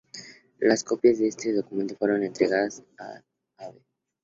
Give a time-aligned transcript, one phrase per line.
[0.57, 3.23] Las copias de este documento fueron entregadas al
[3.57, 3.75] Ab.